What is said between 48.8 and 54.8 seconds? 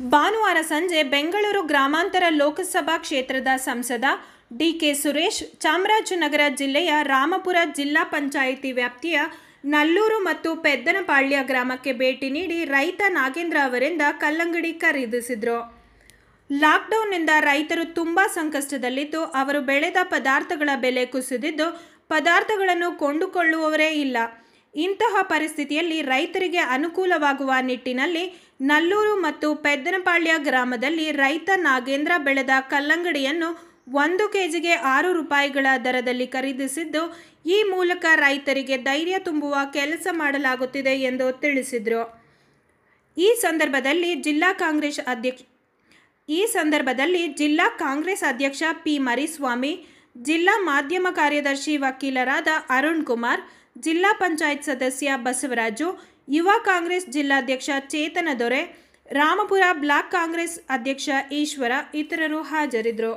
P Mariswamy, ಜಿಲ್ಲಾ ಮಾಧ್ಯಮ ಕಾರ್ಯದರ್ಶಿ ವಕೀಲರಾದ ಅರುಣ್ ಕುಮಾರ್, ಜಿಲ್ಲಾ ಪಂಚಾಯತ್